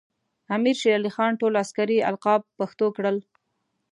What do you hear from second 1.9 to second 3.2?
القاب پښتو کړل.